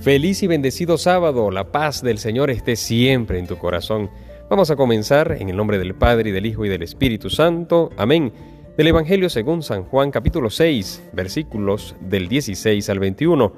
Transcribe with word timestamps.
Feliz 0.00 0.42
y 0.42 0.46
bendecido 0.46 0.96
sábado, 0.96 1.50
la 1.50 1.72
paz 1.72 2.02
del 2.02 2.16
Señor 2.16 2.48
esté 2.50 2.74
siempre 2.76 3.38
en 3.38 3.46
tu 3.46 3.58
corazón. 3.58 4.08
Vamos 4.48 4.70
a 4.70 4.76
comenzar 4.76 5.36
en 5.38 5.50
el 5.50 5.56
nombre 5.58 5.78
del 5.78 5.94
Padre 5.94 6.30
y 6.30 6.32
del 6.32 6.46
Hijo 6.46 6.64
y 6.64 6.70
del 6.70 6.82
Espíritu 6.82 7.28
Santo. 7.28 7.90
Amén. 7.98 8.32
Del 8.78 8.86
Evangelio 8.86 9.28
según 9.28 9.62
San 9.62 9.84
Juan 9.84 10.10
capítulo 10.10 10.48
6, 10.48 11.10
versículos 11.12 11.94
del 12.00 12.28
16 12.28 12.88
al 12.88 12.98
21. 12.98 13.52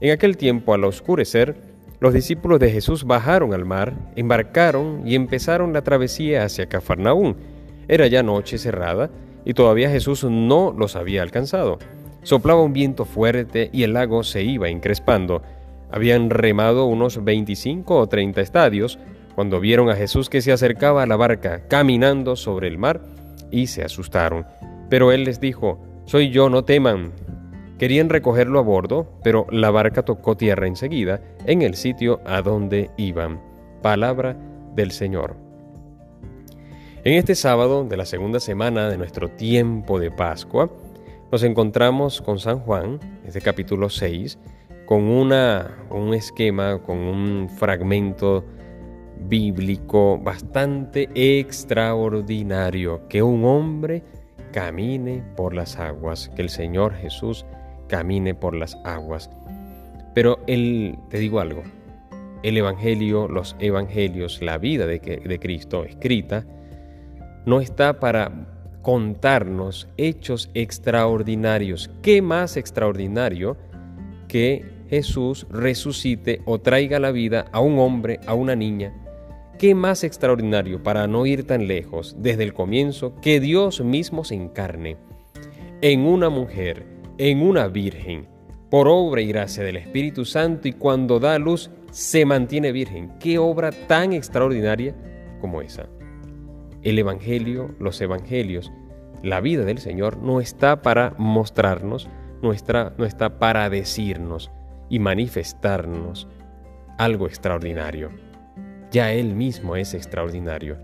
En 0.00 0.12
aquel 0.12 0.36
tiempo, 0.36 0.74
al 0.74 0.84
oscurecer, 0.84 1.56
los 1.98 2.14
discípulos 2.14 2.60
de 2.60 2.70
Jesús 2.70 3.02
bajaron 3.02 3.52
al 3.52 3.64
mar, 3.64 3.94
embarcaron 4.14 5.02
y 5.04 5.16
empezaron 5.16 5.72
la 5.72 5.82
travesía 5.82 6.44
hacia 6.44 6.68
Cafarnaún. 6.68 7.34
Era 7.88 8.06
ya 8.06 8.22
noche 8.22 8.58
cerrada 8.58 9.10
y 9.44 9.54
todavía 9.54 9.90
Jesús 9.90 10.22
no 10.22 10.72
los 10.78 10.94
había 10.94 11.22
alcanzado. 11.22 11.80
Soplaba 12.24 12.62
un 12.62 12.72
viento 12.72 13.04
fuerte 13.04 13.68
y 13.72 13.82
el 13.82 13.92
lago 13.92 14.22
se 14.22 14.42
iba 14.42 14.70
encrespando. 14.70 15.42
Habían 15.94 16.28
remado 16.28 16.86
unos 16.86 17.22
25 17.22 17.96
o 17.96 18.08
30 18.08 18.40
estadios 18.40 18.98
cuando 19.36 19.60
vieron 19.60 19.90
a 19.90 19.94
Jesús 19.94 20.28
que 20.28 20.42
se 20.42 20.50
acercaba 20.50 21.04
a 21.04 21.06
la 21.06 21.14
barca 21.14 21.68
caminando 21.68 22.34
sobre 22.34 22.66
el 22.66 22.78
mar 22.78 23.00
y 23.52 23.68
se 23.68 23.84
asustaron. 23.84 24.44
Pero 24.90 25.12
él 25.12 25.22
les 25.22 25.38
dijo, 25.38 25.78
Soy 26.04 26.30
yo, 26.30 26.50
no 26.50 26.64
teman. 26.64 27.12
Querían 27.78 28.08
recogerlo 28.08 28.58
a 28.58 28.62
bordo, 28.62 29.08
pero 29.22 29.46
la 29.52 29.70
barca 29.70 30.04
tocó 30.04 30.36
tierra 30.36 30.66
enseguida 30.66 31.20
en 31.46 31.62
el 31.62 31.76
sitio 31.76 32.20
a 32.26 32.42
donde 32.42 32.90
iban. 32.96 33.40
Palabra 33.80 34.36
del 34.74 34.90
Señor. 34.90 35.36
En 37.04 37.12
este 37.12 37.36
sábado 37.36 37.84
de 37.84 37.96
la 37.96 38.04
segunda 38.04 38.40
semana 38.40 38.88
de 38.88 38.98
nuestro 38.98 39.28
tiempo 39.28 40.00
de 40.00 40.10
Pascua, 40.10 40.72
nos 41.30 41.44
encontramos 41.44 42.20
con 42.20 42.40
San 42.40 42.58
Juan, 42.58 42.98
este 43.24 43.40
capítulo 43.40 43.90
6, 43.90 44.38
con 44.86 45.04
una, 45.04 45.86
un 45.90 46.14
esquema, 46.14 46.78
con 46.82 46.98
un 46.98 47.48
fragmento 47.48 48.44
bíblico 49.18 50.18
bastante 50.18 51.08
extraordinario, 51.14 53.08
que 53.08 53.22
un 53.22 53.44
hombre 53.44 54.02
camine 54.52 55.22
por 55.36 55.54
las 55.54 55.78
aguas, 55.78 56.30
que 56.36 56.42
el 56.42 56.50
Señor 56.50 56.94
Jesús 56.94 57.46
camine 57.88 58.34
por 58.34 58.54
las 58.54 58.76
aguas. 58.84 59.30
Pero 60.14 60.38
él, 60.46 60.98
te 61.08 61.18
digo 61.18 61.40
algo, 61.40 61.62
el 62.42 62.56
Evangelio, 62.56 63.26
los 63.26 63.56
Evangelios, 63.58 64.42
la 64.42 64.58
vida 64.58 64.86
de, 64.86 64.98
de 64.98 65.38
Cristo 65.38 65.84
escrita, 65.84 66.44
no 67.46 67.60
está 67.60 67.98
para 67.98 68.30
contarnos 68.82 69.88
hechos 69.96 70.50
extraordinarios. 70.52 71.90
¿Qué 72.02 72.20
más 72.20 72.56
extraordinario 72.56 73.56
que 74.28 74.73
Jesús 74.88 75.46
resucite 75.50 76.42
o 76.44 76.60
traiga 76.60 76.98
la 76.98 77.10
vida 77.10 77.46
a 77.52 77.60
un 77.60 77.78
hombre, 77.78 78.20
a 78.26 78.34
una 78.34 78.54
niña. 78.54 78.92
¿Qué 79.58 79.74
más 79.74 80.04
extraordinario 80.04 80.82
para 80.82 81.06
no 81.06 81.26
ir 81.26 81.46
tan 81.46 81.68
lejos 81.68 82.16
desde 82.18 82.42
el 82.42 82.54
comienzo 82.54 83.14
que 83.20 83.40
Dios 83.40 83.80
mismo 83.80 84.24
se 84.24 84.34
encarne 84.34 84.96
en 85.80 86.00
una 86.00 86.28
mujer, 86.28 86.86
en 87.18 87.40
una 87.40 87.68
virgen, 87.68 88.26
por 88.70 88.88
obra 88.88 89.20
y 89.20 89.28
gracia 89.28 89.62
del 89.62 89.76
Espíritu 89.76 90.24
Santo 90.24 90.66
y 90.66 90.72
cuando 90.72 91.20
da 91.20 91.38
luz 91.38 91.70
se 91.90 92.26
mantiene 92.26 92.72
virgen? 92.72 93.12
¿Qué 93.20 93.38
obra 93.38 93.70
tan 93.70 94.12
extraordinaria 94.12 94.94
como 95.40 95.62
esa? 95.62 95.86
El 96.82 96.98
Evangelio, 96.98 97.74
los 97.78 98.00
Evangelios, 98.00 98.72
la 99.22 99.40
vida 99.40 99.64
del 99.64 99.78
Señor 99.78 100.18
no 100.18 100.40
está 100.40 100.82
para 100.82 101.14
mostrarnos, 101.16 102.08
no 102.42 102.52
está 102.52 103.38
para 103.38 103.70
decirnos, 103.70 104.50
y 104.88 104.98
manifestarnos 104.98 106.28
algo 106.98 107.26
extraordinario. 107.26 108.10
Ya 108.90 109.12
Él 109.12 109.34
mismo 109.34 109.76
es 109.76 109.94
extraordinario. 109.94 110.78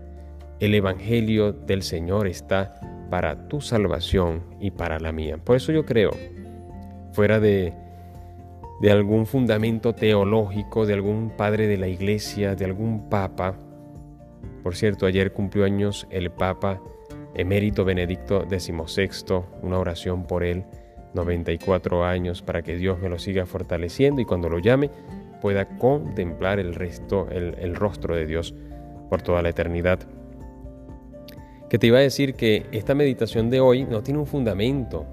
El 0.59 0.75
Evangelio 0.75 1.53
del 1.53 1.81
Señor 1.81 2.27
está 2.27 2.79
para 3.09 3.47
tu 3.47 3.61
salvación 3.61 4.43
y 4.59 4.71
para 4.71 4.99
la 4.99 5.11
mía. 5.11 5.37
Por 5.37 5.55
eso 5.55 5.71
yo 5.71 5.85
creo, 5.85 6.11
fuera 7.13 7.39
de, 7.39 7.73
de 8.81 8.91
algún 8.91 9.25
fundamento 9.25 9.93
teológico, 9.93 10.85
de 10.85 10.93
algún 10.93 11.31
padre 11.37 11.67
de 11.67 11.77
la 11.77 11.87
iglesia, 11.87 12.55
de 12.55 12.65
algún 12.65 13.09
papa, 13.09 13.57
por 14.63 14.75
cierto, 14.75 15.05
ayer 15.05 15.33
cumplió 15.33 15.65
años 15.65 16.07
el 16.09 16.31
Papa 16.31 16.81
emérito 17.33 17.85
Benedicto 17.85 18.45
XVI, 18.47 19.43
una 19.61 19.79
oración 19.79 20.25
por 20.27 20.43
él, 20.43 20.65
94 21.13 22.05
años 22.05 22.41
para 22.41 22.61
que 22.61 22.75
Dios 22.75 22.99
me 22.99 23.09
lo 23.09 23.19
siga 23.19 23.45
fortaleciendo 23.45 24.21
y 24.21 24.25
cuando 24.25 24.49
lo 24.49 24.59
llame 24.59 24.89
pueda 25.41 25.77
contemplar 25.77 26.59
el 26.59 26.75
resto, 26.75 27.27
el, 27.29 27.75
rostro 27.75 28.15
de 28.15 28.25
Dios 28.25 28.53
por 29.09 29.21
toda 29.21 29.41
la 29.41 29.49
eternidad. 29.49 29.99
Que 31.69 31.79
te 31.79 31.87
iba 31.87 31.97
a 31.97 32.01
decir 32.01 32.35
que 32.35 32.67
esta 32.71 32.93
meditación 32.93 33.49
de 33.49 33.59
hoy 33.59 33.83
no 33.85 34.03
tiene 34.03 34.19
un 34.19 34.27
fundamento 34.27 35.05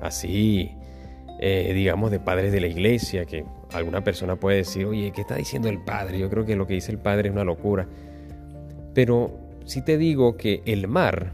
así, 0.00 0.72
eh, 1.40 1.72
digamos, 1.74 2.10
de 2.10 2.20
padres 2.20 2.52
de 2.52 2.60
la 2.60 2.68
iglesia, 2.68 3.26
que 3.26 3.44
alguna 3.72 4.02
persona 4.02 4.36
puede 4.36 4.58
decir, 4.58 4.86
oye, 4.86 5.12
¿qué 5.14 5.20
está 5.20 5.36
diciendo 5.36 5.68
el 5.68 5.82
padre? 5.84 6.18
Yo 6.18 6.30
creo 6.30 6.46
que 6.46 6.56
lo 6.56 6.66
que 6.66 6.74
dice 6.74 6.92
el 6.92 6.98
padre 6.98 7.28
es 7.28 7.34
una 7.34 7.44
locura. 7.44 7.86
Pero 8.94 9.38
si 9.64 9.82
te 9.82 9.98
digo 9.98 10.36
que 10.36 10.62
el 10.64 10.88
mar, 10.88 11.32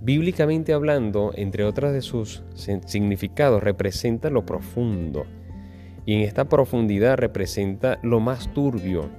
Bíblicamente 0.00 0.72
hablando, 0.72 1.32
entre 1.34 1.64
otras 1.64 1.92
de 1.92 2.02
sus 2.02 2.42
significados, 2.54 3.62
representa 3.62 4.30
lo 4.30 4.44
profundo. 4.44 5.24
Y 6.04 6.14
en 6.14 6.20
esta 6.20 6.44
profundidad 6.44 7.16
representa 7.16 7.98
lo 8.02 8.20
más 8.20 8.52
turbio 8.52 9.10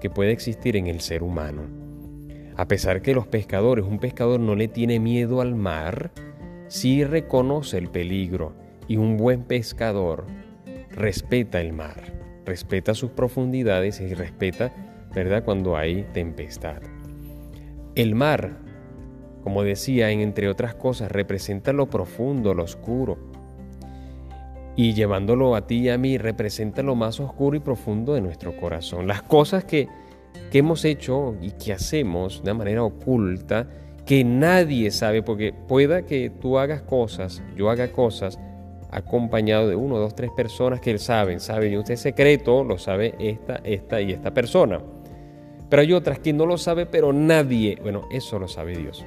que 0.00 0.10
puede 0.10 0.32
existir 0.32 0.76
en 0.76 0.86
el 0.86 1.00
ser 1.00 1.22
humano. 1.22 1.62
A 2.56 2.68
pesar 2.68 3.02
que 3.02 3.14
los 3.14 3.26
pescadores, 3.26 3.84
un 3.84 3.98
pescador 3.98 4.40
no 4.40 4.54
le 4.54 4.68
tiene 4.68 5.00
miedo 5.00 5.40
al 5.40 5.54
mar, 5.54 6.12
sí 6.68 7.04
reconoce 7.04 7.78
el 7.78 7.88
peligro 7.88 8.54
y 8.88 8.96
un 8.96 9.16
buen 9.16 9.42
pescador 9.42 10.26
respeta 10.90 11.60
el 11.60 11.72
mar, 11.72 12.12
respeta 12.44 12.94
sus 12.94 13.10
profundidades 13.10 14.00
y 14.00 14.14
respeta, 14.14 14.72
¿verdad?, 15.14 15.44
cuando 15.44 15.76
hay 15.76 16.04
tempestad. 16.12 16.82
El 17.94 18.14
mar 18.14 18.58
como 19.42 19.62
decía, 19.62 20.10
en 20.10 20.20
entre 20.20 20.48
otras 20.48 20.74
cosas, 20.74 21.10
representa 21.10 21.72
lo 21.72 21.86
profundo, 21.86 22.54
lo 22.54 22.64
oscuro. 22.64 23.18
Y 24.76 24.94
llevándolo 24.94 25.54
a 25.54 25.66
ti 25.66 25.80
y 25.80 25.88
a 25.90 25.98
mí, 25.98 26.16
representa 26.16 26.82
lo 26.82 26.94
más 26.94 27.20
oscuro 27.20 27.56
y 27.56 27.60
profundo 27.60 28.14
de 28.14 28.20
nuestro 28.20 28.56
corazón. 28.56 29.06
Las 29.06 29.22
cosas 29.22 29.64
que, 29.64 29.88
que 30.50 30.58
hemos 30.58 30.84
hecho 30.84 31.36
y 31.42 31.50
que 31.50 31.72
hacemos 31.72 32.42
de 32.42 32.54
manera 32.54 32.82
oculta, 32.82 33.68
que 34.06 34.24
nadie 34.24 34.90
sabe, 34.90 35.22
porque 35.22 35.52
pueda 35.52 36.02
que 36.06 36.30
tú 36.30 36.58
hagas 36.58 36.82
cosas, 36.82 37.42
yo 37.56 37.68
haga 37.68 37.92
cosas, 37.92 38.38
acompañado 38.90 39.68
de 39.68 39.74
uno, 39.74 39.98
dos, 39.98 40.14
tres 40.14 40.30
personas 40.30 40.80
que 40.80 40.98
saben, 40.98 41.40
saben, 41.40 41.72
y 41.72 41.78
usted 41.78 41.96
secreto 41.96 42.62
lo 42.62 42.78
sabe 42.78 43.14
esta, 43.18 43.56
esta 43.64 44.00
y 44.00 44.12
esta 44.12 44.32
persona. 44.32 44.80
Pero 45.68 45.82
hay 45.82 45.92
otras 45.94 46.18
que 46.18 46.32
no 46.34 46.44
lo 46.44 46.58
sabe, 46.58 46.84
pero 46.84 47.12
nadie, 47.12 47.78
bueno, 47.80 48.02
eso 48.12 48.38
lo 48.38 48.48
sabe 48.48 48.76
Dios. 48.76 49.04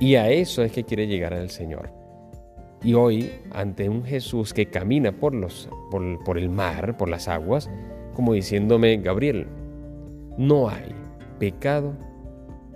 Y 0.00 0.14
a 0.14 0.30
eso 0.30 0.62
es 0.62 0.72
que 0.72 0.84
quiere 0.84 1.06
llegar 1.06 1.34
al 1.34 1.50
Señor. 1.50 1.90
Y 2.82 2.94
hoy, 2.94 3.32
ante 3.50 3.88
un 3.88 4.04
Jesús 4.04 4.54
que 4.54 4.66
camina 4.66 5.10
por, 5.10 5.34
los, 5.34 5.68
por, 5.90 6.38
el 6.38 6.48
mar, 6.48 6.96
por 6.96 7.08
las 7.08 7.26
aguas, 7.26 7.68
como 8.14 8.34
diciéndome, 8.34 8.96
Gabriel, 8.98 9.48
no 10.36 10.68
hay 10.68 10.94
pecado 11.40 11.94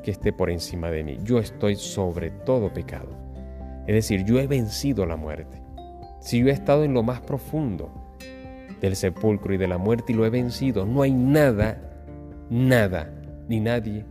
que 0.03 0.11
esté 0.11 0.33
por 0.33 0.51
encima 0.51 0.91
de 0.91 1.05
mí. 1.05 1.19
Yo 1.23 1.39
estoy 1.39 1.77
sobre 1.77 2.31
todo 2.31 2.73
pecado. 2.73 3.11
Es 3.87 3.95
decir, 3.95 4.25
yo 4.25 4.41
he 4.41 4.49
vencido 4.49 5.07
la 5.07 5.17
muerte. 5.17 5.63
Si 6.21 6.41
yo 6.41 6.49
he 6.49 6.53
estado 6.53 6.83
en 6.83 6.95
lo 6.95 7.05
más 7.05 7.21
profundo 7.21 7.93
del 8.81 8.97
sepulcro 8.97 9.55
y 9.55 9.59
de 9.59 9.69
la 9.69 9.79
muerte 9.79 10.13
y 10.13 10.17
lo 10.17 10.27
he 10.27 10.31
vencido, 10.31 10.85
no 10.85 11.03
hay 11.03 11.13
nada, 11.13 11.79
nada, 12.51 13.13
ni 13.49 13.61
nadie 13.61 14.05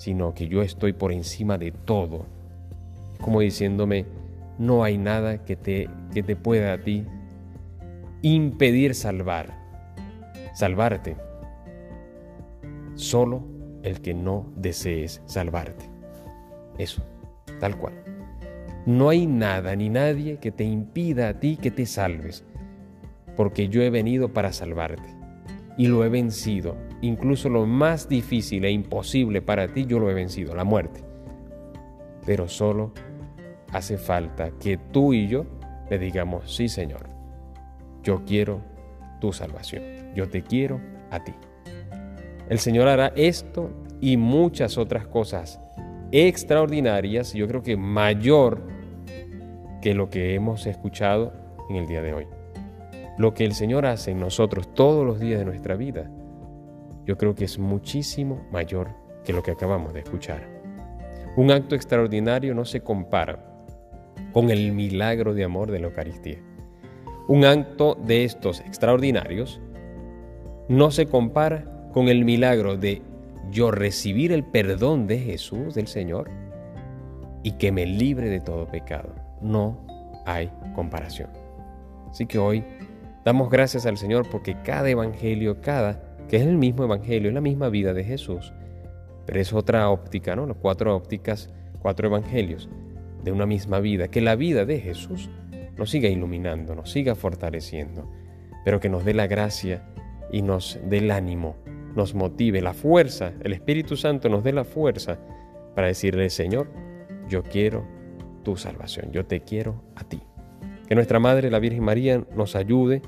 sino 0.00 0.32
que 0.32 0.48
yo 0.48 0.62
estoy 0.62 0.94
por 0.94 1.12
encima 1.12 1.58
de 1.58 1.72
todo. 1.72 2.24
Como 3.20 3.40
diciéndome, 3.40 4.06
no 4.58 4.82
hay 4.82 4.96
nada 4.96 5.44
que 5.44 5.56
te, 5.56 5.90
que 6.14 6.22
te 6.22 6.36
pueda 6.36 6.72
a 6.72 6.78
ti 6.78 7.04
impedir 8.22 8.94
salvar, 8.94 9.54
salvarte. 10.54 11.18
Solo 12.94 13.44
el 13.82 14.00
que 14.00 14.14
no 14.14 14.46
desees 14.56 15.20
salvarte. 15.26 15.84
Eso, 16.78 17.02
tal 17.58 17.76
cual. 17.76 17.92
No 18.86 19.10
hay 19.10 19.26
nada 19.26 19.76
ni 19.76 19.90
nadie 19.90 20.38
que 20.38 20.50
te 20.50 20.64
impida 20.64 21.28
a 21.28 21.40
ti 21.40 21.58
que 21.58 21.70
te 21.70 21.84
salves, 21.84 22.42
porque 23.36 23.68
yo 23.68 23.82
he 23.82 23.90
venido 23.90 24.32
para 24.32 24.54
salvarte 24.54 25.19
y 25.80 25.86
lo 25.86 26.04
he 26.04 26.10
vencido 26.10 26.76
incluso 27.00 27.48
lo 27.48 27.64
más 27.64 28.06
difícil 28.06 28.66
e 28.66 28.70
imposible 28.70 29.40
para 29.40 29.66
ti, 29.66 29.86
yo 29.86 29.98
lo 29.98 30.10
he 30.10 30.14
vencido, 30.14 30.54
la 30.54 30.62
muerte. 30.62 31.02
Pero 32.26 32.48
solo 32.48 32.92
hace 33.72 33.96
falta 33.96 34.50
que 34.60 34.76
tú 34.76 35.14
y 35.14 35.26
yo 35.26 35.46
le 35.88 35.98
digamos, 35.98 36.54
sí 36.54 36.68
Señor, 36.68 37.08
yo 38.02 38.26
quiero 38.26 38.60
tu 39.22 39.32
salvación. 39.32 39.82
Yo 40.14 40.28
te 40.28 40.42
quiero 40.42 40.82
a 41.10 41.24
ti. 41.24 41.32
El 42.50 42.58
Señor 42.58 42.86
hará 42.86 43.14
esto 43.16 43.70
y 44.02 44.18
muchas 44.18 44.76
otras 44.76 45.06
cosas 45.06 45.62
extraordinarias, 46.12 47.32
yo 47.32 47.48
creo 47.48 47.62
que 47.62 47.78
mayor 47.78 48.60
que 49.80 49.94
lo 49.94 50.10
que 50.10 50.34
hemos 50.34 50.66
escuchado 50.66 51.32
en 51.70 51.76
el 51.76 51.86
día 51.86 52.02
de 52.02 52.12
hoy. 52.12 52.39
Lo 53.20 53.34
que 53.34 53.44
el 53.44 53.52
Señor 53.52 53.84
hace 53.84 54.12
en 54.12 54.18
nosotros 54.18 54.72
todos 54.72 55.04
los 55.04 55.20
días 55.20 55.38
de 55.38 55.44
nuestra 55.44 55.76
vida, 55.76 56.10
yo 57.04 57.18
creo 57.18 57.34
que 57.34 57.44
es 57.44 57.58
muchísimo 57.58 58.48
mayor 58.50 58.94
que 59.26 59.34
lo 59.34 59.42
que 59.42 59.50
acabamos 59.50 59.92
de 59.92 60.00
escuchar. 60.00 60.48
Un 61.36 61.50
acto 61.50 61.74
extraordinario 61.74 62.54
no 62.54 62.64
se 62.64 62.80
compara 62.80 63.44
con 64.32 64.48
el 64.48 64.72
milagro 64.72 65.34
de 65.34 65.44
amor 65.44 65.70
de 65.70 65.80
la 65.80 65.88
Eucaristía. 65.88 66.38
Un 67.28 67.44
acto 67.44 67.94
de 67.94 68.24
estos 68.24 68.60
extraordinarios 68.60 69.60
no 70.70 70.90
se 70.90 71.04
compara 71.04 71.90
con 71.92 72.08
el 72.08 72.24
milagro 72.24 72.78
de 72.78 73.02
yo 73.50 73.70
recibir 73.70 74.32
el 74.32 74.44
perdón 74.44 75.06
de 75.06 75.18
Jesús, 75.18 75.74
del 75.74 75.88
Señor, 75.88 76.30
y 77.42 77.52
que 77.58 77.70
me 77.70 77.84
libre 77.84 78.30
de 78.30 78.40
todo 78.40 78.66
pecado. 78.66 79.14
No 79.42 79.76
hay 80.24 80.50
comparación. 80.74 81.28
Así 82.10 82.24
que 82.24 82.38
hoy 82.38 82.64
damos 83.24 83.50
gracias 83.50 83.86
al 83.86 83.96
Señor 83.96 84.28
porque 84.30 84.56
cada 84.62 84.88
evangelio, 84.88 85.60
cada, 85.60 86.02
que 86.28 86.36
es 86.36 86.42
el 86.42 86.56
mismo 86.56 86.84
evangelio, 86.84 87.28
es 87.28 87.34
la 87.34 87.40
misma 87.40 87.68
vida 87.68 87.92
de 87.92 88.04
Jesús, 88.04 88.52
pero 89.26 89.40
es 89.40 89.52
otra 89.52 89.88
óptica, 89.90 90.36
¿no? 90.36 90.46
Las 90.46 90.56
cuatro 90.56 90.94
ópticas, 90.94 91.52
cuatro 91.80 92.08
evangelios 92.08 92.68
de 93.22 93.32
una 93.32 93.46
misma 93.46 93.80
vida, 93.80 94.08
que 94.08 94.20
la 94.20 94.36
vida 94.36 94.64
de 94.64 94.80
Jesús 94.80 95.30
nos 95.76 95.90
siga 95.90 96.08
iluminando, 96.08 96.74
nos 96.74 96.90
siga 96.90 97.14
fortaleciendo, 97.14 98.10
pero 98.64 98.80
que 98.80 98.88
nos 98.88 99.04
dé 99.04 99.14
la 99.14 99.26
gracia 99.26 99.82
y 100.32 100.42
nos 100.42 100.78
dé 100.88 100.98
el 100.98 101.10
ánimo 101.10 101.56
nos 101.94 102.14
motive, 102.14 102.60
la 102.60 102.72
fuerza, 102.72 103.32
el 103.42 103.52
Espíritu 103.52 103.96
Santo 103.96 104.28
nos 104.28 104.44
dé 104.44 104.52
la 104.52 104.64
fuerza 104.64 105.18
para 105.74 105.88
decirle, 105.88 106.30
Señor, 106.30 106.68
yo 107.28 107.42
quiero 107.42 107.86
tu 108.42 108.56
salvación, 108.56 109.12
yo 109.12 109.26
te 109.26 109.40
quiero 109.40 109.82
a 109.96 110.04
ti. 110.04 110.20
Que 110.90 110.96
nuestra 110.96 111.20
Madre, 111.20 111.52
la 111.52 111.60
Virgen 111.60 111.84
María, 111.84 112.24
nos 112.34 112.56
ayude 112.56 113.00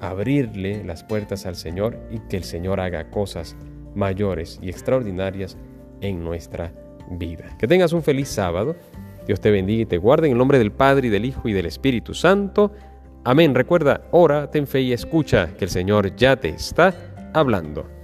a 0.00 0.08
abrirle 0.08 0.82
las 0.82 1.04
puertas 1.04 1.44
al 1.44 1.56
Señor 1.56 1.98
y 2.10 2.20
que 2.20 2.38
el 2.38 2.44
Señor 2.44 2.80
haga 2.80 3.10
cosas 3.10 3.54
mayores 3.94 4.58
y 4.62 4.70
extraordinarias 4.70 5.58
en 6.00 6.24
nuestra 6.24 6.72
vida. 7.10 7.54
Que 7.58 7.68
tengas 7.68 7.92
un 7.92 8.02
feliz 8.02 8.28
sábado. 8.28 8.76
Dios 9.26 9.42
te 9.42 9.50
bendiga 9.50 9.82
y 9.82 9.84
te 9.84 9.98
guarde 9.98 10.28
en 10.28 10.32
el 10.32 10.38
nombre 10.38 10.56
del 10.58 10.72
Padre 10.72 11.08
y 11.08 11.10
del 11.10 11.26
Hijo 11.26 11.50
y 11.50 11.52
del 11.52 11.66
Espíritu 11.66 12.14
Santo. 12.14 12.72
Amén. 13.24 13.54
Recuerda, 13.54 14.04
ora, 14.10 14.50
ten 14.50 14.66
fe 14.66 14.80
y 14.80 14.94
escucha 14.94 15.54
que 15.54 15.66
el 15.66 15.70
Señor 15.70 16.16
ya 16.16 16.36
te 16.36 16.48
está 16.48 16.94
hablando. 17.34 18.01